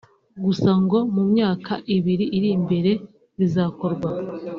gusa 0.45 0.69
ngo 0.83 0.97
mu 1.15 1.23
myaka 1.31 1.73
ibiri 1.95 2.25
iri 2.37 2.49
imbere 2.57 2.91
bizakorwa 3.39 4.09